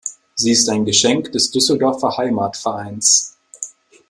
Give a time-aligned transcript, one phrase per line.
[0.33, 3.37] Sie ist ein Geschenk des Düsseldorfer Heimatvereins.